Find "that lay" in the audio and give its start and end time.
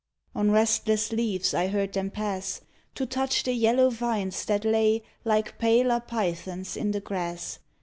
4.45-5.03